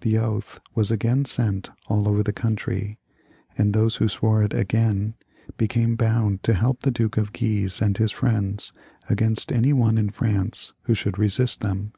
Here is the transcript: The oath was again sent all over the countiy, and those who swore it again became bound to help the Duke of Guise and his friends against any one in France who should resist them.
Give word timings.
The 0.00 0.16
oath 0.16 0.58
was 0.74 0.90
again 0.90 1.26
sent 1.26 1.68
all 1.88 2.08
over 2.08 2.22
the 2.22 2.32
countiy, 2.32 2.96
and 3.58 3.74
those 3.74 3.96
who 3.96 4.08
swore 4.08 4.42
it 4.42 4.54
again 4.54 5.12
became 5.58 5.94
bound 5.94 6.42
to 6.44 6.54
help 6.54 6.80
the 6.84 6.90
Duke 6.90 7.18
of 7.18 7.34
Guise 7.34 7.82
and 7.82 7.94
his 7.94 8.10
friends 8.10 8.72
against 9.10 9.52
any 9.52 9.74
one 9.74 9.98
in 9.98 10.08
France 10.08 10.72
who 10.84 10.94
should 10.94 11.18
resist 11.18 11.60
them. 11.60 11.92